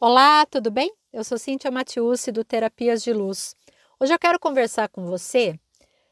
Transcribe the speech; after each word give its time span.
Olá, 0.00 0.46
tudo 0.46 0.70
bem? 0.70 0.94
Eu 1.12 1.24
sou 1.24 1.36
Cíntia 1.36 1.72
Matiusi 1.72 2.30
do 2.30 2.44
Terapias 2.44 3.02
de 3.02 3.12
Luz. 3.12 3.56
Hoje 3.98 4.14
eu 4.14 4.18
quero 4.18 4.38
conversar 4.38 4.88
com 4.88 5.04
você 5.04 5.58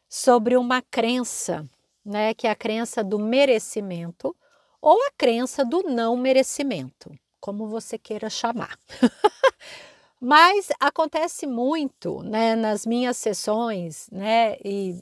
sobre 0.09 0.57
uma 0.57 0.83
crença, 0.83 1.65
né, 2.05 2.35
que 2.35 2.49
é 2.49 2.51
a 2.51 2.57
crença 2.57 3.05
do 3.05 3.17
merecimento 3.17 4.35
ou 4.83 5.01
a 5.07 5.13
crença 5.17 5.65
do 5.65 5.85
não 5.85 6.17
merecimento, 6.17 7.17
como 7.41 7.69
você 7.69 7.97
queira 7.97 8.29
chamar. 8.29 8.77
Mas 10.21 10.67
acontece 10.81 11.47
muito, 11.47 12.25
né, 12.25 12.57
nas 12.57 12.85
minhas 12.85 13.17
sessões, 13.17 14.09
né, 14.11 14.57
e 14.65 15.01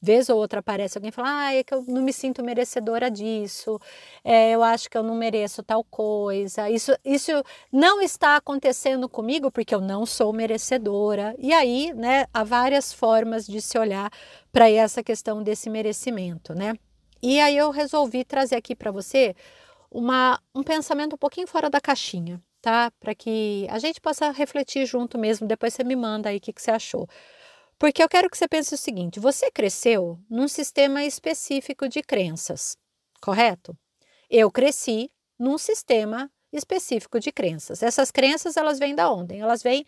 vez 0.00 0.28
ou 0.28 0.38
outra 0.38 0.60
aparece 0.60 0.98
alguém 0.98 1.10
fala, 1.10 1.46
ah, 1.46 1.54
é 1.54 1.64
que 1.64 1.74
eu 1.74 1.82
não 1.86 2.02
me 2.02 2.12
sinto 2.12 2.44
merecedora 2.44 3.10
disso, 3.10 3.80
é, 4.22 4.50
eu 4.50 4.62
acho 4.62 4.90
que 4.90 4.96
eu 4.96 5.02
não 5.02 5.14
mereço 5.14 5.62
tal 5.62 5.82
coisa, 5.84 6.68
isso, 6.70 6.92
isso 7.04 7.32
não 7.72 8.00
está 8.00 8.36
acontecendo 8.36 9.08
comigo 9.08 9.50
porque 9.50 9.74
eu 9.74 9.80
não 9.80 10.04
sou 10.04 10.32
merecedora. 10.32 11.34
E 11.38 11.52
aí, 11.52 11.92
né, 11.94 12.26
há 12.32 12.44
várias 12.44 12.92
formas 12.92 13.46
de 13.46 13.60
se 13.60 13.78
olhar 13.78 14.10
para 14.52 14.70
essa 14.70 15.02
questão 15.02 15.42
desse 15.42 15.70
merecimento, 15.70 16.54
né? 16.54 16.74
E 17.22 17.40
aí 17.40 17.56
eu 17.56 17.70
resolvi 17.70 18.24
trazer 18.24 18.56
aqui 18.56 18.76
para 18.76 18.90
você 18.90 19.34
uma, 19.90 20.38
um 20.54 20.62
pensamento 20.62 21.14
um 21.14 21.18
pouquinho 21.18 21.46
fora 21.46 21.70
da 21.70 21.80
caixinha, 21.80 22.42
tá? 22.60 22.90
Para 23.00 23.14
que 23.14 23.66
a 23.70 23.78
gente 23.78 24.00
possa 24.00 24.30
refletir 24.30 24.84
junto 24.86 25.16
mesmo. 25.16 25.46
Depois 25.46 25.72
você 25.72 25.84
me 25.84 25.96
manda 25.96 26.28
aí 26.28 26.36
o 26.36 26.40
que, 26.40 26.52
que 26.52 26.60
você 26.60 26.70
achou. 26.70 27.08
Porque 27.78 28.02
eu 28.02 28.08
quero 28.08 28.30
que 28.30 28.36
você 28.36 28.48
pense 28.48 28.74
o 28.74 28.78
seguinte: 28.78 29.20
você 29.20 29.50
cresceu 29.50 30.18
num 30.28 30.48
sistema 30.48 31.04
específico 31.04 31.88
de 31.88 32.02
crenças, 32.02 32.76
correto? 33.20 33.76
Eu 34.30 34.50
cresci 34.50 35.10
num 35.38 35.58
sistema 35.58 36.30
específico 36.52 37.18
de 37.20 37.32
crenças. 37.32 37.82
Essas 37.82 38.10
crenças 38.10 38.56
elas 38.56 38.78
vêm 38.78 38.94
da 38.94 39.10
onde? 39.12 39.36
Elas 39.36 39.62
vêm 39.62 39.84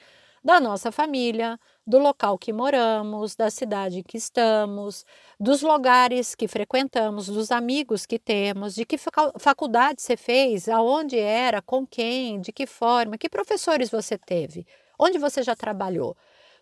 da 0.46 0.60
nossa 0.60 0.92
família, 0.92 1.58
do 1.84 1.98
local 1.98 2.38
que 2.38 2.52
moramos, 2.52 3.34
da 3.34 3.50
cidade 3.50 4.04
que 4.04 4.16
estamos, 4.16 5.04
dos 5.40 5.60
lugares 5.60 6.36
que 6.36 6.46
frequentamos, 6.46 7.26
dos 7.26 7.50
amigos 7.50 8.06
que 8.06 8.16
temos, 8.16 8.74
de 8.74 8.84
que 8.84 8.96
faculdade 9.40 10.00
você 10.00 10.16
fez, 10.16 10.68
aonde 10.68 11.18
era, 11.18 11.60
com 11.60 11.84
quem, 11.84 12.40
de 12.40 12.52
que 12.52 12.64
forma, 12.64 13.18
que 13.18 13.28
professores 13.28 13.90
você 13.90 14.16
teve, 14.16 14.64
onde 14.98 15.18
você 15.18 15.42
já 15.42 15.56
trabalhou. 15.56 16.16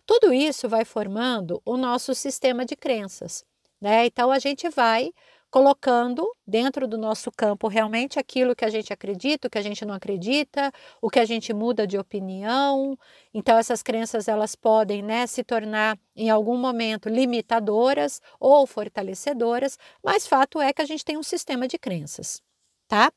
Tudo 0.05 0.33
isso 0.33 0.69
vai 0.69 0.85
formando 0.85 1.61
o 1.65 1.77
nosso 1.77 2.13
sistema 2.13 2.65
de 2.65 2.75
crenças. 2.75 3.43
Né? 3.81 4.05
Então 4.05 4.31
a 4.31 4.39
gente 4.39 4.69
vai 4.69 5.11
colocando 5.55 6.29
dentro 6.45 6.85
do 6.85 6.97
nosso 6.97 7.31
campo 7.31 7.69
realmente 7.69 8.19
aquilo 8.19 8.53
que 8.53 8.65
a 8.65 8.69
gente 8.69 8.91
acredita, 8.91 9.47
o 9.47 9.49
que 9.49 9.57
a 9.57 9.61
gente 9.61 9.85
não 9.85 9.93
acredita, 9.95 10.69
o 11.01 11.09
que 11.09 11.17
a 11.17 11.23
gente 11.23 11.53
muda 11.53 11.87
de 11.87 11.97
opinião. 11.97 12.97
Então 13.33 13.57
essas 13.57 13.81
crenças 13.81 14.27
elas 14.27 14.53
podem, 14.53 15.01
né, 15.01 15.25
se 15.27 15.45
tornar 15.45 15.97
em 16.13 16.29
algum 16.29 16.57
momento 16.57 17.07
limitadoras 17.07 18.21
ou 18.37 18.67
fortalecedoras, 18.67 19.77
mas 20.03 20.27
fato 20.27 20.59
é 20.59 20.73
que 20.73 20.81
a 20.81 20.85
gente 20.85 21.05
tem 21.05 21.17
um 21.17 21.23
sistema 21.23 21.67
de 21.69 21.77
crenças, 21.77 22.41
tá? 22.87 23.11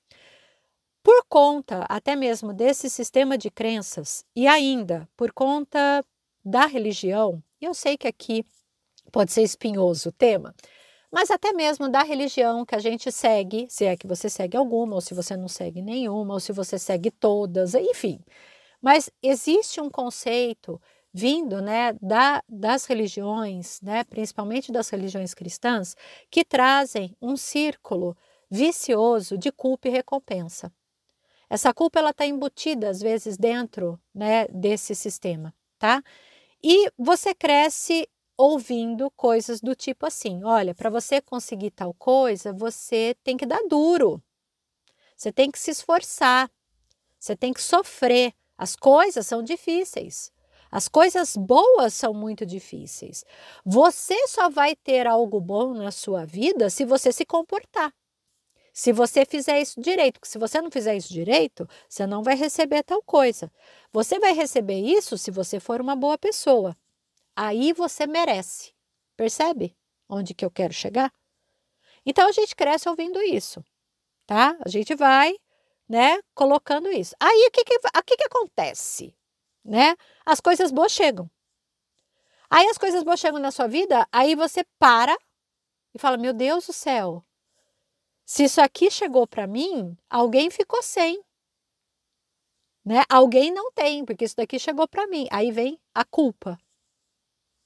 Por 1.02 1.24
conta 1.28 1.86
até 1.88 2.14
mesmo 2.14 2.52
desse 2.52 2.88
sistema 2.88 3.36
de 3.36 3.50
crenças 3.50 4.24
e 4.36 4.46
ainda 4.46 5.08
por 5.16 5.32
conta 5.32 6.04
da 6.48 6.66
religião, 6.66 7.42
e 7.60 7.66
eu 7.66 7.74
sei 7.74 7.96
que 7.96 8.08
aqui 8.08 8.44
pode 9.12 9.32
ser 9.32 9.42
espinhoso 9.42 10.08
o 10.08 10.12
tema, 10.12 10.54
mas 11.10 11.30
até 11.30 11.52
mesmo 11.52 11.88
da 11.88 12.02
religião 12.02 12.64
que 12.64 12.74
a 12.74 12.78
gente 12.78 13.10
segue, 13.10 13.66
se 13.68 13.84
é 13.84 13.96
que 13.96 14.06
você 14.06 14.28
segue 14.28 14.56
alguma, 14.56 14.94
ou 14.94 15.00
se 15.00 15.14
você 15.14 15.36
não 15.36 15.48
segue 15.48 15.80
nenhuma, 15.80 16.34
ou 16.34 16.40
se 16.40 16.52
você 16.52 16.78
segue 16.78 17.10
todas, 17.10 17.74
enfim. 17.74 18.20
Mas 18.80 19.10
existe 19.22 19.80
um 19.80 19.90
conceito 19.90 20.80
vindo 21.12 21.60
né, 21.62 21.94
da, 22.00 22.42
das 22.48 22.84
religiões, 22.84 23.80
né, 23.82 24.04
principalmente 24.04 24.70
das 24.70 24.88
religiões 24.90 25.34
cristãs, 25.34 25.96
que 26.30 26.44
trazem 26.44 27.16
um 27.20 27.36
círculo 27.36 28.16
vicioso 28.50 29.36
de 29.36 29.50
culpa 29.50 29.88
e 29.88 29.90
recompensa. 29.90 30.72
Essa 31.50 31.72
culpa 31.72 31.98
ela 31.98 32.10
está 32.10 32.26
embutida 32.26 32.90
às 32.90 33.00
vezes 33.00 33.38
dentro 33.38 33.98
né, 34.14 34.46
desse 34.48 34.94
sistema, 34.94 35.54
tá? 35.78 36.02
E 36.62 36.90
você 36.98 37.34
cresce 37.34 38.08
ouvindo 38.36 39.10
coisas 39.12 39.60
do 39.60 39.74
tipo 39.74 40.06
assim: 40.06 40.44
olha, 40.44 40.74
para 40.74 40.90
você 40.90 41.20
conseguir 41.20 41.70
tal 41.70 41.94
coisa, 41.94 42.52
você 42.52 43.16
tem 43.22 43.36
que 43.36 43.46
dar 43.46 43.62
duro, 43.68 44.22
você 45.16 45.32
tem 45.32 45.50
que 45.50 45.58
se 45.58 45.70
esforçar, 45.70 46.50
você 47.18 47.36
tem 47.36 47.52
que 47.52 47.62
sofrer. 47.62 48.32
As 48.56 48.74
coisas 48.74 49.26
são 49.26 49.42
difíceis. 49.42 50.32
As 50.70 50.88
coisas 50.88 51.36
boas 51.36 51.94
são 51.94 52.12
muito 52.12 52.44
difíceis. 52.44 53.24
Você 53.64 54.26
só 54.28 54.50
vai 54.50 54.76
ter 54.76 55.06
algo 55.06 55.40
bom 55.40 55.72
na 55.72 55.90
sua 55.90 56.26
vida 56.26 56.68
se 56.68 56.84
você 56.84 57.12
se 57.12 57.24
comportar. 57.24 57.92
Se 58.78 58.92
você 58.92 59.24
fizer 59.24 59.60
isso 59.60 59.80
direito, 59.80 60.20
porque 60.20 60.28
se 60.28 60.38
você 60.38 60.62
não 60.62 60.70
fizer 60.70 60.96
isso 60.96 61.12
direito, 61.12 61.68
você 61.88 62.06
não 62.06 62.22
vai 62.22 62.36
receber 62.36 62.84
tal 62.84 63.02
coisa. 63.02 63.50
Você 63.92 64.20
vai 64.20 64.32
receber 64.32 64.78
isso 64.78 65.18
se 65.18 65.32
você 65.32 65.58
for 65.58 65.80
uma 65.80 65.96
boa 65.96 66.16
pessoa 66.16 66.76
aí 67.34 67.72
você 67.72 68.06
merece. 68.06 68.72
Percebe 69.16 69.76
onde 70.08 70.32
que 70.32 70.44
eu 70.44 70.50
quero 70.50 70.72
chegar? 70.72 71.12
Então 72.06 72.28
a 72.28 72.30
gente 72.30 72.54
cresce 72.54 72.88
ouvindo 72.88 73.20
isso, 73.20 73.64
tá? 74.24 74.56
A 74.64 74.68
gente 74.68 74.94
vai, 74.94 75.34
né, 75.88 76.20
colocando 76.32 76.88
isso. 76.88 77.16
Aí 77.18 77.48
o 77.48 77.50
que 77.50 77.64
que, 77.64 77.74
o 77.74 78.02
que, 78.04 78.16
que 78.16 78.26
acontece? 78.26 79.12
Né? 79.64 79.96
As 80.24 80.40
coisas 80.40 80.70
boas 80.70 80.92
chegam. 80.92 81.28
Aí 82.48 82.68
as 82.68 82.78
coisas 82.78 83.02
boas 83.02 83.18
chegam 83.18 83.40
na 83.40 83.50
sua 83.50 83.66
vida, 83.66 84.06
aí 84.12 84.36
você 84.36 84.64
para 84.78 85.18
e 85.92 85.98
fala: 85.98 86.16
Meu 86.16 86.32
Deus 86.32 86.66
do 86.66 86.72
céu, 86.72 87.24
se 88.28 88.44
isso 88.44 88.60
aqui 88.60 88.90
chegou 88.90 89.26
para 89.26 89.46
mim, 89.46 89.96
alguém 90.10 90.50
ficou 90.50 90.82
sem. 90.82 91.22
Né? 92.84 93.02
Alguém 93.08 93.52
não 93.52 93.72
tem, 93.72 94.04
porque 94.04 94.24
isso 94.24 94.36
daqui 94.36 94.58
chegou 94.58 94.86
para 94.86 95.06
mim. 95.06 95.26
Aí 95.30 95.50
vem 95.50 95.78
a 95.94 96.04
culpa 96.04 96.58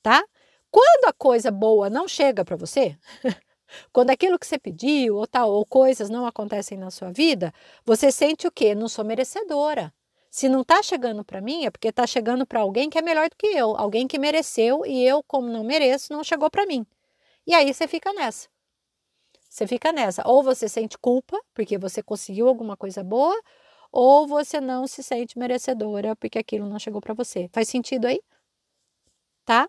tá? 0.02 0.24
Quando 0.70 1.06
a 1.06 1.12
coisa 1.12 1.50
boa 1.50 1.88
não 1.88 2.08
chega 2.08 2.44
para 2.44 2.56
você, 2.56 2.98
quando 3.92 4.10
aquilo 4.10 4.38
que 4.38 4.46
você 4.46 4.58
pediu 4.58 5.16
ou 5.16 5.26
tal, 5.26 5.50
ou 5.50 5.64
coisas 5.64 6.10
não 6.10 6.26
acontecem 6.26 6.76
na 6.76 6.90
sua 6.90 7.12
vida, 7.12 7.52
você 7.84 8.10
sente 8.10 8.46
o 8.46 8.52
quê? 8.52 8.74
Não 8.74 8.88
sou 8.88 9.04
merecedora. 9.04 9.94
Se 10.30 10.48
não 10.48 10.62
está 10.62 10.82
chegando 10.82 11.24
para 11.24 11.42
mim, 11.42 11.66
é 11.66 11.70
porque 11.70 11.88
está 11.88 12.06
chegando 12.06 12.46
para 12.46 12.60
alguém 12.60 12.88
que 12.88 12.98
é 12.98 13.02
melhor 13.02 13.28
do 13.28 13.36
que 13.36 13.46
eu, 13.48 13.76
alguém 13.76 14.08
que 14.08 14.18
mereceu 14.18 14.84
e 14.86 15.04
eu, 15.06 15.22
como 15.22 15.48
não 15.48 15.62
mereço, 15.62 16.12
não 16.12 16.24
chegou 16.24 16.50
para 16.50 16.66
mim. 16.66 16.86
E 17.46 17.54
aí 17.54 17.72
você 17.72 17.86
fica 17.86 18.12
nessa. 18.14 18.48
Você 19.52 19.66
fica 19.66 19.92
nessa. 19.92 20.22
Ou 20.26 20.42
você 20.42 20.66
sente 20.66 20.96
culpa 20.96 21.38
porque 21.52 21.76
você 21.76 22.02
conseguiu 22.02 22.48
alguma 22.48 22.74
coisa 22.74 23.04
boa, 23.04 23.38
ou 23.92 24.26
você 24.26 24.58
não 24.58 24.86
se 24.86 25.02
sente 25.02 25.38
merecedora 25.38 26.16
porque 26.16 26.38
aquilo 26.38 26.66
não 26.66 26.78
chegou 26.78 27.02
para 27.02 27.12
você. 27.12 27.50
Faz 27.52 27.68
sentido 27.68 28.06
aí? 28.06 28.22
Tá? 29.44 29.68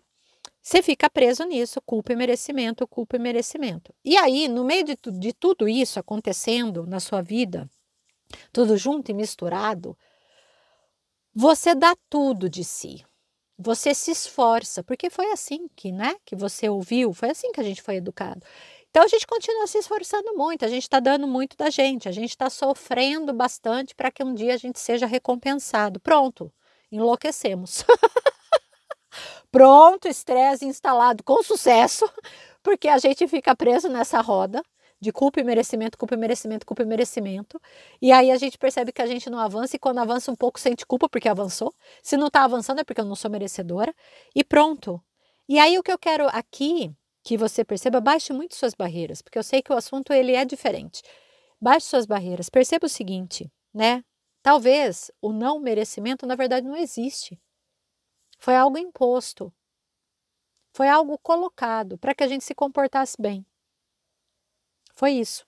Você 0.62 0.82
fica 0.82 1.10
preso 1.10 1.44
nisso, 1.44 1.82
culpa 1.82 2.14
e 2.14 2.16
merecimento, 2.16 2.88
culpa 2.88 3.16
e 3.16 3.18
merecimento. 3.18 3.94
E 4.02 4.16
aí, 4.16 4.48
no 4.48 4.64
meio 4.64 4.84
de, 4.84 4.96
de 4.96 5.34
tudo 5.34 5.68
isso 5.68 6.00
acontecendo 6.00 6.86
na 6.86 6.98
sua 6.98 7.20
vida, 7.20 7.68
tudo 8.50 8.78
junto 8.78 9.10
e 9.10 9.14
misturado, 9.14 9.94
você 11.34 11.74
dá 11.74 11.94
tudo 12.08 12.48
de 12.48 12.64
si. 12.64 13.04
Você 13.58 13.94
se 13.94 14.10
esforça, 14.10 14.82
porque 14.82 15.10
foi 15.10 15.30
assim 15.30 15.68
que, 15.76 15.92
né, 15.92 16.16
que 16.24 16.34
você 16.34 16.68
ouviu, 16.70 17.12
foi 17.12 17.30
assim 17.30 17.52
que 17.52 17.60
a 17.60 17.64
gente 17.64 17.82
foi 17.82 17.96
educado. 17.96 18.44
Então 18.94 19.02
a 19.02 19.08
gente 19.08 19.26
continua 19.26 19.66
se 19.66 19.76
esforçando 19.76 20.36
muito, 20.36 20.64
a 20.64 20.68
gente 20.68 20.84
está 20.84 21.00
dando 21.00 21.26
muito 21.26 21.56
da 21.56 21.68
gente, 21.68 22.08
a 22.08 22.12
gente 22.12 22.30
está 22.30 22.48
sofrendo 22.48 23.32
bastante 23.32 23.92
para 23.92 24.08
que 24.08 24.22
um 24.22 24.32
dia 24.32 24.54
a 24.54 24.56
gente 24.56 24.78
seja 24.78 25.04
recompensado. 25.04 25.98
Pronto, 25.98 26.48
enlouquecemos. 26.92 27.84
Pronto, 29.50 30.06
estresse 30.06 30.64
instalado 30.64 31.24
com 31.24 31.42
sucesso, 31.42 32.08
porque 32.62 32.86
a 32.86 32.98
gente 32.98 33.26
fica 33.26 33.52
preso 33.56 33.88
nessa 33.88 34.20
roda 34.20 34.62
de 35.00 35.10
culpa 35.10 35.40
e 35.40 35.42
merecimento, 35.42 35.98
culpa 35.98 36.14
e 36.14 36.16
merecimento, 36.16 36.64
culpa 36.64 36.82
e 36.82 36.86
merecimento. 36.86 37.60
E 38.00 38.12
aí 38.12 38.30
a 38.30 38.36
gente 38.36 38.56
percebe 38.56 38.92
que 38.92 39.02
a 39.02 39.06
gente 39.06 39.28
não 39.28 39.40
avança 39.40 39.74
e 39.74 39.78
quando 39.80 39.98
avança 39.98 40.30
um 40.30 40.36
pouco 40.36 40.60
sente 40.60 40.86
culpa 40.86 41.08
porque 41.08 41.28
avançou. 41.28 41.74
Se 42.00 42.16
não 42.16 42.28
está 42.28 42.44
avançando 42.44 42.78
é 42.78 42.84
porque 42.84 43.00
eu 43.00 43.04
não 43.04 43.16
sou 43.16 43.28
merecedora. 43.28 43.92
E 44.36 44.44
pronto. 44.44 45.02
E 45.48 45.58
aí 45.58 45.76
o 45.80 45.82
que 45.82 45.90
eu 45.90 45.98
quero 45.98 46.28
aqui 46.28 46.94
que 47.24 47.38
você 47.38 47.64
perceba, 47.64 48.00
baixe 48.02 48.32
muito 48.34 48.54
suas 48.54 48.74
barreiras, 48.74 49.22
porque 49.22 49.38
eu 49.38 49.42
sei 49.42 49.62
que 49.62 49.72
o 49.72 49.76
assunto 49.76 50.12
ele 50.12 50.32
é 50.34 50.44
diferente. 50.44 51.02
Baixe 51.58 51.86
suas 51.86 52.04
barreiras. 52.04 52.50
Perceba 52.50 52.84
o 52.84 52.88
seguinte, 52.88 53.50
né? 53.72 54.04
Talvez 54.42 55.10
o 55.22 55.32
não 55.32 55.58
merecimento 55.58 56.26
na 56.26 56.36
verdade 56.36 56.66
não 56.66 56.76
existe. 56.76 57.40
Foi 58.38 58.54
algo 58.54 58.76
imposto. 58.76 59.50
Foi 60.74 60.86
algo 60.86 61.18
colocado 61.18 61.96
para 61.96 62.14
que 62.14 62.22
a 62.22 62.28
gente 62.28 62.44
se 62.44 62.54
comportasse 62.54 63.16
bem. 63.18 63.46
Foi 64.94 65.12
isso. 65.12 65.46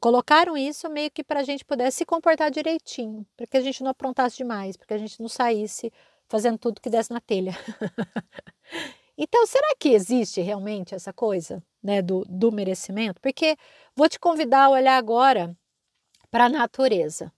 Colocaram 0.00 0.56
isso 0.56 0.88
meio 0.88 1.10
que 1.10 1.22
para 1.22 1.40
a 1.40 1.44
gente 1.44 1.64
pudesse 1.66 1.98
se 1.98 2.06
comportar 2.06 2.50
direitinho, 2.50 3.26
para 3.36 3.46
que 3.46 3.56
a 3.58 3.60
gente 3.60 3.82
não 3.82 3.90
aprontasse 3.90 4.38
demais, 4.38 4.76
para 4.76 4.86
que 4.86 4.94
a 4.94 4.98
gente 4.98 5.20
não 5.20 5.28
saísse 5.28 5.92
fazendo 6.28 6.58
tudo 6.58 6.80
que 6.80 6.88
desse 6.88 7.12
na 7.12 7.20
telha. 7.20 7.52
então, 9.22 9.46
será 9.46 9.68
que 9.78 9.90
existe 9.90 10.40
realmente 10.40 10.96
essa 10.96 11.12
coisa 11.12 11.62
né, 11.80 12.02
do, 12.02 12.24
do 12.28 12.50
merecimento? 12.50 13.20
Porque 13.20 13.56
vou 13.94 14.08
te 14.08 14.18
convidar 14.18 14.64
a 14.64 14.70
olhar 14.70 14.96
agora 14.96 15.56
para 16.28 16.46
a 16.46 16.48
natureza. 16.48 17.32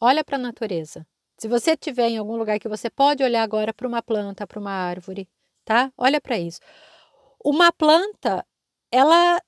Olha 0.00 0.24
para 0.24 0.34
a 0.34 0.40
natureza. 0.40 1.06
Se 1.38 1.46
você 1.46 1.74
estiver 1.74 2.08
em 2.08 2.18
algum 2.18 2.34
lugar 2.34 2.58
que 2.58 2.68
você 2.68 2.90
pode 2.90 3.22
olhar 3.22 3.44
agora 3.44 3.72
para 3.72 3.86
uma 3.86 4.02
planta, 4.02 4.44
para 4.44 4.58
uma 4.58 4.72
árvore, 4.72 5.28
tá? 5.64 5.92
Olha 5.96 6.20
para 6.20 6.36
isso. 6.36 6.58
Uma 7.44 7.70
planta, 7.70 8.44
ela 8.90 9.40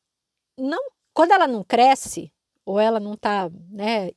não, 0.57 0.79
quando 1.13 1.33
ela 1.33 1.49
não 1.49 1.65
cresce 1.65 2.33
ou 2.65 2.79
ela 2.79 3.01
não 3.01 3.15
está, 3.15 3.51
né, 3.73 4.13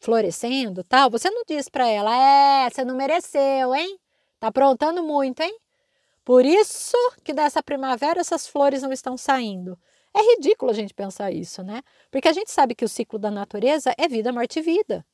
florescendo, 0.00 0.82
tal, 0.82 1.08
você 1.08 1.30
não 1.30 1.44
diz 1.46 1.68
para 1.68 1.86
ela, 1.88 2.12
é, 2.16 2.68
você 2.68 2.84
não 2.84 2.96
mereceu, 2.96 3.72
hein? 3.72 3.96
Tá 4.40 4.48
aprontando 4.48 5.04
muito, 5.04 5.40
hein? 5.40 5.61
Por 6.24 6.44
isso 6.44 6.96
que 7.24 7.32
dessa 7.32 7.62
primavera 7.62 8.20
essas 8.20 8.46
flores 8.46 8.82
não 8.82 8.92
estão 8.92 9.16
saindo. 9.16 9.78
É 10.14 10.20
ridículo 10.34 10.70
a 10.70 10.74
gente 10.74 10.94
pensar 10.94 11.32
isso, 11.32 11.62
né? 11.62 11.82
Porque 12.10 12.28
a 12.28 12.32
gente 12.32 12.50
sabe 12.50 12.74
que 12.74 12.84
o 12.84 12.88
ciclo 12.88 13.18
da 13.18 13.30
natureza 13.30 13.94
é 13.98 14.08
vida, 14.08 14.32
morte 14.32 14.58
e 14.58 14.62
vida 14.62 15.04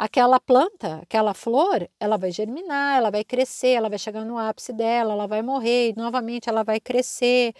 aquela 0.00 0.40
planta, 0.40 1.00
aquela 1.02 1.34
flor, 1.34 1.86
ela 2.00 2.16
vai 2.16 2.30
germinar, 2.30 2.96
ela 2.96 3.10
vai 3.10 3.22
crescer, 3.22 3.72
ela 3.72 3.90
vai 3.90 3.98
chegar 3.98 4.24
no 4.24 4.38
ápice 4.38 4.72
dela, 4.72 5.12
ela 5.12 5.26
vai 5.26 5.42
morrer 5.42 5.90
e 5.90 5.94
novamente 5.94 6.48
ela 6.48 6.64
vai 6.64 6.80
crescer, 6.80 7.54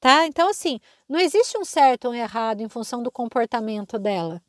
tá? 0.00 0.26
Então 0.26 0.48
assim, 0.50 0.80
não 1.08 1.20
existe 1.20 1.56
um 1.56 1.64
certo 1.64 2.06
ou 2.06 2.12
um 2.12 2.14
errado 2.16 2.62
em 2.62 2.68
função 2.68 3.00
do 3.00 3.12
comportamento 3.12 3.96
dela, 3.96 4.42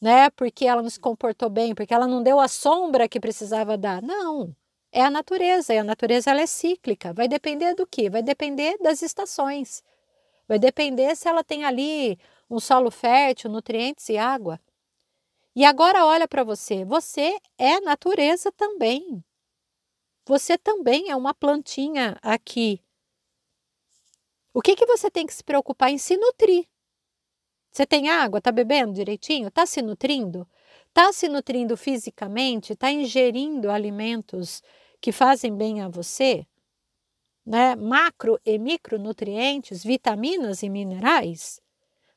né? 0.00 0.30
Porque 0.30 0.66
ela 0.66 0.82
não 0.82 0.90
se 0.90 1.00
comportou 1.00 1.50
bem, 1.50 1.74
porque 1.74 1.94
ela 1.94 2.06
não 2.08 2.22
deu 2.22 2.40
a 2.40 2.48
sombra 2.48 3.08
que 3.08 3.20
precisava 3.20 3.76
dar. 3.78 4.02
Não. 4.02 4.56
É 4.92 5.02
a 5.02 5.10
natureza, 5.10 5.72
e 5.72 5.78
a 5.78 5.84
natureza 5.84 6.30
ela 6.30 6.42
é 6.42 6.46
cíclica. 6.46 7.14
Vai 7.14 7.26
depender 7.26 7.74
do 7.74 7.86
que? 7.86 8.10
Vai 8.10 8.22
depender 8.22 8.76
das 8.78 9.00
estações. 9.00 9.82
Vai 10.46 10.58
depender 10.58 11.16
se 11.16 11.26
ela 11.26 11.42
tem 11.42 11.64
ali 11.64 12.18
um 12.50 12.60
solo 12.60 12.90
fértil, 12.90 13.50
nutrientes 13.50 14.10
e 14.10 14.18
água. 14.18 14.60
E 15.56 15.64
agora 15.64 16.04
olha 16.04 16.28
para 16.28 16.44
você, 16.44 16.84
você 16.84 17.38
é 17.56 17.80
natureza 17.80 18.52
também. 18.52 19.24
Você 20.26 20.58
também 20.58 21.10
é 21.10 21.16
uma 21.16 21.32
plantinha 21.32 22.18
aqui. 22.20 22.82
O 24.52 24.60
que, 24.60 24.76
que 24.76 24.84
você 24.84 25.10
tem 25.10 25.26
que 25.26 25.32
se 25.32 25.42
preocupar 25.42 25.90
em 25.90 25.96
se 25.96 26.18
nutrir? 26.18 26.66
Você 27.70 27.86
tem 27.86 28.10
água? 28.10 28.38
Está 28.38 28.52
bebendo 28.52 28.92
direitinho? 28.92 29.48
Está 29.48 29.64
se 29.64 29.80
nutrindo? 29.80 30.46
Está 30.88 31.10
se 31.12 31.26
nutrindo 31.28 31.74
fisicamente? 31.78 32.74
Está 32.74 32.92
ingerindo 32.92 33.70
alimentos 33.70 34.62
que 35.02 35.10
fazem 35.10 35.54
bem 35.54 35.80
a 35.80 35.88
você? 35.88 36.46
Né? 37.44 37.74
Macro 37.74 38.38
e 38.46 38.56
micronutrientes, 38.56 39.82
vitaminas 39.82 40.62
e 40.62 40.70
minerais? 40.70 41.60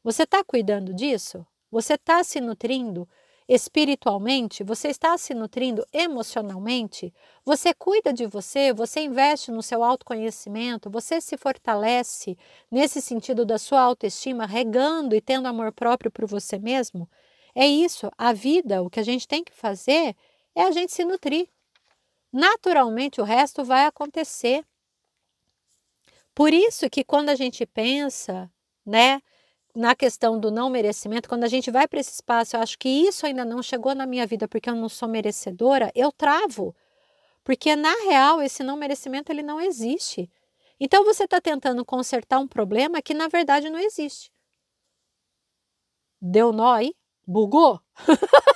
Você 0.03 0.21
está 0.21 0.43
cuidando 0.43 0.93
disso? 0.93 1.45
Você 1.71 1.95
está 1.95 2.23
se 2.23 2.39
nutrindo 2.39 3.09
espiritualmente, 3.47 4.63
você 4.63 4.89
está 4.89 5.17
se 5.17 5.33
nutrindo 5.33 5.85
emocionalmente, 5.91 7.13
você 7.43 7.73
cuida 7.73 8.13
de 8.13 8.25
você, 8.25 8.71
você 8.71 9.01
investe 9.01 9.51
no 9.51 9.61
seu 9.61 9.83
autoconhecimento, 9.83 10.89
você 10.89 11.19
se 11.19 11.37
fortalece 11.37 12.37
nesse 12.71 13.01
sentido 13.01 13.45
da 13.45 13.57
sua 13.57 13.81
autoestima, 13.81 14.45
regando 14.45 15.15
e 15.15 15.21
tendo 15.21 15.47
amor 15.47 15.71
próprio 15.71 16.11
por 16.11 16.25
você 16.27 16.57
mesmo. 16.59 17.09
É 17.55 17.65
isso, 17.67 18.11
a 18.17 18.31
vida, 18.31 18.81
o 18.83 18.89
que 18.89 18.99
a 18.99 19.03
gente 19.03 19.27
tem 19.27 19.43
que 19.43 19.53
fazer 19.53 20.15
é 20.55 20.63
a 20.63 20.71
gente 20.71 20.91
se 20.91 21.03
nutrir. 21.03 21.47
Naturalmente 22.35 23.21
o 23.21 23.23
resto 23.23 23.63
vai 23.63 23.85
acontecer. 23.85 24.65
Por 26.33 26.53
isso 26.53 26.89
que 26.89 27.01
quando 27.01 27.29
a 27.29 27.35
gente 27.35 27.65
pensa, 27.65 28.51
né, 28.85 29.21
na 29.73 29.95
questão 29.95 30.37
do 30.37 30.51
não 30.51 30.69
merecimento, 30.69 31.29
quando 31.29 31.45
a 31.45 31.47
gente 31.47 31.71
vai 31.71 31.87
para 31.87 32.01
esse 32.01 32.11
espaço, 32.11 32.57
eu 32.57 32.59
acho 32.59 32.77
que 32.77 32.89
isso 32.89 33.25
ainda 33.25 33.45
não 33.45 33.63
chegou 33.63 33.95
na 33.95 34.05
minha 34.05 34.27
vida 34.27 34.49
porque 34.49 34.69
eu 34.69 34.75
não 34.75 34.89
sou 34.89 35.07
merecedora, 35.07 35.89
eu 35.95 36.11
travo. 36.11 36.75
Porque 37.41 37.73
na 37.73 37.93
real 38.03 38.41
esse 38.41 38.63
não 38.63 38.75
merecimento 38.75 39.31
ele 39.31 39.41
não 39.41 39.61
existe. 39.61 40.29
Então 40.77 41.05
você 41.05 41.23
está 41.23 41.39
tentando 41.39 41.85
consertar 41.85 42.39
um 42.39 42.47
problema 42.49 43.01
que 43.01 43.13
na 43.13 43.29
verdade 43.29 43.69
não 43.69 43.79
existe. 43.79 44.29
Deu 46.21 46.51
nó 46.51 46.73
aí? 46.73 46.93
Bugou? 47.25 47.79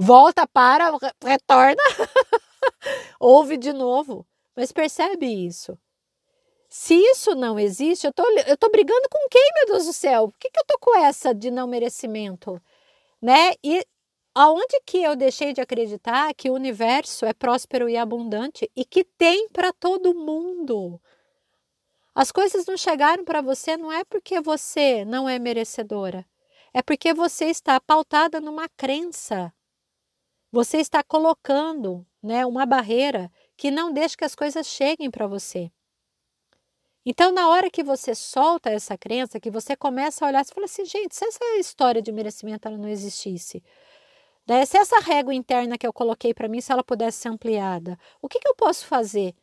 Volta 0.00 0.46
para, 0.46 0.92
retorna, 1.24 1.82
ouve 3.18 3.56
de 3.56 3.72
novo. 3.72 4.24
Mas 4.54 4.70
percebe 4.70 5.26
isso. 5.26 5.76
Se 6.68 6.94
isso 6.94 7.34
não 7.34 7.58
existe, 7.58 8.06
eu 8.06 8.12
tô, 8.12 8.22
eu 8.46 8.56
tô 8.56 8.70
brigando 8.70 9.08
com 9.10 9.18
quem, 9.28 9.50
meu 9.56 9.66
Deus 9.66 9.86
do 9.86 9.92
céu? 9.92 10.28
Por 10.28 10.38
que, 10.38 10.50
que 10.50 10.60
eu 10.60 10.66
tô 10.68 10.78
com 10.78 10.96
essa 10.96 11.34
de 11.34 11.50
não 11.50 11.66
merecimento? 11.66 12.62
Né? 13.20 13.54
E 13.64 13.84
aonde 14.32 14.80
que 14.86 15.02
eu 15.02 15.16
deixei 15.16 15.52
de 15.52 15.60
acreditar 15.60 16.32
que 16.32 16.48
o 16.48 16.54
universo 16.54 17.26
é 17.26 17.32
próspero 17.32 17.88
e 17.88 17.96
abundante 17.96 18.70
e 18.76 18.84
que 18.84 19.02
tem 19.02 19.48
para 19.48 19.72
todo 19.72 20.14
mundo? 20.14 21.00
As 22.14 22.30
coisas 22.30 22.66
não 22.66 22.76
chegaram 22.76 23.24
para 23.24 23.40
você 23.40 23.76
não 23.76 23.90
é 23.90 24.04
porque 24.04 24.40
você 24.40 25.04
não 25.04 25.28
é 25.28 25.40
merecedora, 25.40 26.24
é 26.72 26.82
porque 26.82 27.12
você 27.12 27.46
está 27.46 27.80
pautada 27.80 28.40
numa 28.40 28.68
crença. 28.68 29.52
Você 30.50 30.78
está 30.78 31.02
colocando, 31.02 32.06
né, 32.22 32.46
uma 32.46 32.64
barreira 32.64 33.30
que 33.56 33.70
não 33.70 33.92
deixa 33.92 34.16
que 34.16 34.24
as 34.24 34.34
coisas 34.34 34.66
cheguem 34.66 35.10
para 35.10 35.26
você. 35.26 35.70
Então, 37.04 37.32
na 37.32 37.48
hora 37.48 37.70
que 37.70 37.82
você 37.82 38.14
solta 38.14 38.70
essa 38.70 38.96
crença, 38.96 39.40
que 39.40 39.50
você 39.50 39.76
começa 39.76 40.24
a 40.24 40.28
olhar, 40.28 40.44
você 40.44 40.52
fala 40.52 40.66
assim, 40.66 40.84
gente, 40.84 41.14
se 41.14 41.24
essa 41.24 41.44
história 41.58 42.02
de 42.02 42.12
merecimento 42.12 42.68
não 42.70 42.88
existisse, 42.88 43.62
né? 44.46 44.64
se 44.64 44.76
essa 44.78 44.98
régua 45.00 45.34
interna 45.34 45.78
que 45.78 45.86
eu 45.86 45.92
coloquei 45.92 46.34
para 46.34 46.48
mim, 46.48 46.60
se 46.60 46.72
ela 46.72 46.84
pudesse 46.84 47.18
ser 47.18 47.28
ampliada, 47.28 47.98
o 48.20 48.28
que, 48.28 48.38
que 48.38 48.48
eu 48.48 48.54
posso 48.54 48.86
fazer? 48.86 49.34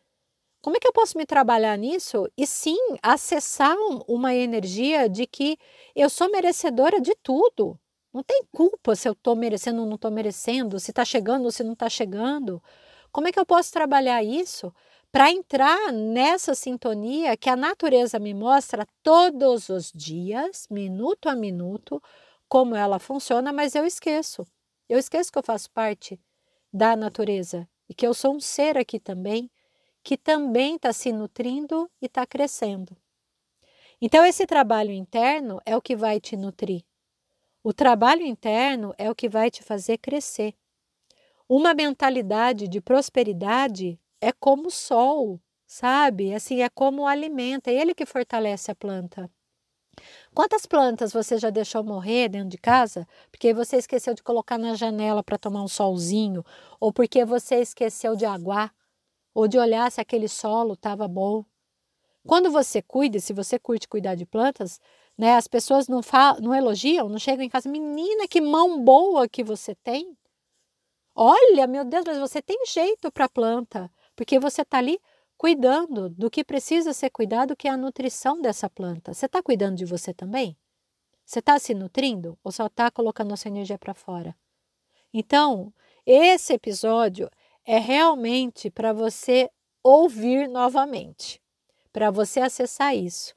Como 0.62 0.78
é 0.78 0.80
que 0.80 0.88
eu 0.88 0.94
posso 0.94 1.18
me 1.18 1.26
trabalhar 1.28 1.78
nisso 1.78 2.28
e 2.36 2.48
sim 2.48 2.78
acessar 3.02 3.76
uma 4.08 4.34
energia 4.34 5.08
de 5.08 5.28
que 5.28 5.58
eu 5.96 6.10
sou 6.10 6.30
merecedora 6.32 7.00
de 7.00 7.16
tudo? 7.22 7.80
Não 8.16 8.24
tem 8.24 8.46
culpa 8.50 8.96
se 8.96 9.10
eu 9.10 9.12
estou 9.12 9.36
merecendo 9.36 9.82
ou 9.82 9.86
não 9.86 9.96
estou 9.96 10.10
merecendo, 10.10 10.80
se 10.80 10.92
está 10.92 11.04
chegando 11.04 11.44
ou 11.44 11.52
se 11.52 11.66
não 11.66 11.74
está 11.74 11.90
chegando. 11.90 12.64
Como 13.12 13.28
é 13.28 13.32
que 13.32 13.38
eu 13.40 13.46
posso 13.46 13.74
trabalhar 13.74 14.24
isso? 14.24 14.74
para 15.12 15.32
entrar 15.32 15.94
nessa 15.94 16.54
sintonia 16.54 17.38
que 17.38 17.50
a 17.50 17.56
natureza 17.56 18.20
me 18.20 18.34
mostra 18.34 18.86
todos 19.02 19.70
os 19.70 19.90
dias, 19.94 20.68
minuto 20.70 21.30
a 21.30 21.36
minuto, 21.36 22.04
como 22.50 22.76
ela 22.76 23.00
funciona, 23.00 23.54
mas 23.54 23.76
eu 23.76 23.86
esqueço. 23.86 24.46
Eu 24.90 25.00
esqueço 25.00 25.32
que 25.32 25.38
eu 25.38 25.44
faço 25.44 25.72
parte 25.72 26.20
da 26.72 26.98
natureza 26.98 27.66
e 27.88 27.94
que 27.94 28.06
eu 28.06 28.14
sou 28.14 28.36
um 28.36 28.42
ser 28.42 28.78
aqui 28.78 29.00
também, 29.00 29.50
que 30.04 30.18
também 30.18 30.76
está 30.76 30.92
se 30.92 31.14
nutrindo 31.14 31.90
e 32.02 32.08
está 32.08 32.26
crescendo. 32.26 32.94
Então, 34.02 34.26
esse 34.26 34.46
trabalho 34.46 34.92
interno 34.92 35.62
é 35.66 35.78
o 35.78 35.82
que 35.82 35.96
vai 35.96 36.20
te 36.20 36.36
nutrir. 36.36 36.84
O 37.68 37.74
trabalho 37.74 38.22
interno 38.22 38.94
é 38.96 39.10
o 39.10 39.16
que 39.16 39.28
vai 39.28 39.50
te 39.50 39.64
fazer 39.64 39.98
crescer. 39.98 40.54
Uma 41.50 41.74
mentalidade 41.74 42.68
de 42.68 42.80
prosperidade 42.80 44.00
é 44.22 44.32
como 44.32 44.68
o 44.68 44.72
sol, 44.72 45.42
sabe? 45.66 46.32
Assim, 46.32 46.62
é 46.62 46.70
como 46.70 47.02
o 47.02 47.08
alimento, 47.08 47.68
é 47.68 47.74
ele 47.74 47.96
que 47.96 48.06
fortalece 48.06 48.70
a 48.70 48.76
planta. 48.76 49.28
Quantas 50.32 50.68
plantas 50.68 51.12
você 51.12 51.40
já 51.40 51.50
deixou 51.50 51.84
morrer 51.84 52.30
dentro 52.30 52.50
de 52.50 52.58
casa 52.60 53.08
porque 53.32 53.52
você 53.52 53.78
esqueceu 53.78 54.14
de 54.14 54.22
colocar 54.22 54.60
na 54.60 54.76
janela 54.76 55.24
para 55.24 55.40
tomar 55.40 55.64
um 55.64 55.68
solzinho, 55.68 56.46
ou 56.80 56.94
porque 56.94 57.26
você 57.26 57.56
esqueceu 57.56 58.16
de 58.16 58.28
aguar, 58.28 58.76
ou 59.34 59.48
de 59.48 59.58
olhar 59.58 59.92
se 59.92 60.00
aquele 60.00 60.28
solo 60.28 60.74
estava 60.74 61.08
bom? 61.08 61.44
Quando 62.28 62.52
você 62.52 62.80
cuida, 62.80 63.20
se 63.20 63.34
você 63.34 63.58
curte 63.58 63.88
cuidar 63.88 64.14
de 64.14 64.26
plantas, 64.26 64.80
né, 65.18 65.36
as 65.36 65.48
pessoas 65.48 65.88
não, 65.88 66.04
falam, 66.04 66.42
não 66.42 66.54
elogiam, 66.54 67.10
não 67.10 67.20
chegam 67.20 67.44
em 67.44 67.50
casa, 67.50 67.70
menina, 67.70 68.28
que 68.28 68.42
mão 68.42 68.84
boa 68.84 69.28
que 69.28 69.44
você 69.44 69.76
tem. 69.76 70.18
Olha, 71.16 71.66
meu 71.68 71.86
Deus, 71.86 72.04
mas 72.06 72.18
você 72.18 72.42
tem 72.42 72.66
jeito 72.66 73.12
para 73.12 73.30
planta 73.30 73.90
porque 74.16 74.40
você 74.40 74.62
está 74.62 74.78
ali 74.78 75.00
cuidando 75.38 76.10
do 76.10 76.30
que 76.30 76.44
precisa 76.44 76.94
ser 76.94 77.10
cuidado, 77.10 77.56
que 77.56 77.68
é 77.68 77.72
a 77.72 77.78
nutrição 77.78 78.42
dessa 78.42 78.70
planta. 78.70 79.14
Você 79.14 79.26
está 79.26 79.44
cuidando 79.44 79.76
de 79.76 79.86
você 79.86 80.14
também? 80.14 80.58
Você 81.26 81.40
está 81.40 81.60
se 81.60 81.74
nutrindo 81.74 82.38
ou 82.44 82.52
só 82.52 82.68
está 82.68 82.90
colocando 82.90 83.34
a 83.34 83.38
sua 83.38 83.50
energia 83.50 83.78
para 83.78 83.94
fora? 83.94 84.36
Então, 85.14 85.74
esse 86.06 86.54
episódio 86.54 87.30
é 87.66 87.78
realmente 87.78 88.70
para 88.70 88.94
você 88.94 89.50
ouvir 89.84 90.48
novamente, 90.48 91.42
para 91.92 92.12
você 92.12 92.40
acessar 92.40 92.96
isso, 92.96 93.36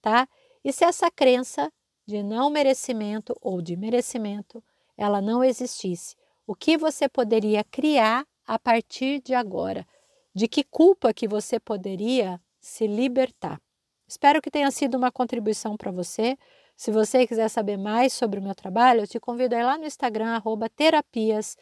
tá? 0.00 0.28
E 0.66 0.72
se 0.72 0.84
essa 0.84 1.08
crença 1.08 1.72
de 2.04 2.24
não 2.24 2.50
merecimento 2.50 3.36
ou 3.40 3.62
de 3.62 3.76
merecimento, 3.76 4.60
ela 4.96 5.22
não 5.22 5.44
existisse, 5.44 6.16
o 6.44 6.56
que 6.56 6.76
você 6.76 7.08
poderia 7.08 7.62
criar 7.62 8.26
a 8.44 8.58
partir 8.58 9.22
de 9.22 9.32
agora? 9.32 9.86
De 10.34 10.48
que 10.48 10.64
culpa 10.64 11.14
que 11.14 11.28
você 11.28 11.60
poderia 11.60 12.40
se 12.58 12.88
libertar? 12.88 13.60
Espero 14.08 14.42
que 14.42 14.50
tenha 14.50 14.68
sido 14.72 14.96
uma 14.96 15.12
contribuição 15.12 15.76
para 15.76 15.92
você. 15.92 16.36
Se 16.76 16.90
você 16.90 17.28
quiser 17.28 17.48
saber 17.48 17.76
mais 17.76 18.12
sobre 18.12 18.40
o 18.40 18.42
meu 18.42 18.54
trabalho, 18.56 19.02
eu 19.02 19.06
te 19.06 19.20
convido 19.20 19.54
a 19.54 19.60
ir 19.60 19.64
lá 19.64 19.78
no 19.78 19.86
Instagram, 19.86 20.34
arroba 20.34 20.68
terapias, 20.68 21.56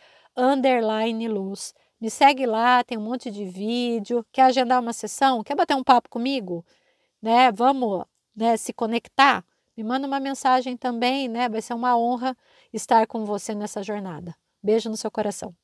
luz. 1.29 1.75
Me 2.01 2.09
segue 2.09 2.47
lá, 2.47 2.83
tem 2.83 2.97
um 2.97 3.03
monte 3.03 3.31
de 3.31 3.45
vídeo. 3.45 4.25
Quer 4.33 4.45
agendar 4.45 4.81
uma 4.81 4.95
sessão? 4.95 5.45
Quer 5.45 5.55
bater 5.55 5.77
um 5.77 5.85
papo 5.85 6.09
comigo? 6.09 6.65
Né? 7.21 7.53
Vamos 7.53 8.07
né, 8.37 8.57
se 8.57 8.73
conectar? 8.73 9.45
Me 9.77 9.83
manda 9.85 10.07
uma 10.07 10.21
mensagem 10.21 10.77
também, 10.77 11.29
né? 11.29 11.49
Vai 11.49 11.63
ser 11.63 11.75
uma 11.75 11.97
honra 11.99 12.37
estar 12.73 13.07
com 13.07 13.25
você 13.25 13.55
nessa 13.55 13.83
jornada. 13.83 14.35
Beijo 14.63 14.89
no 14.91 14.97
seu 14.97 15.11
coração. 15.11 15.55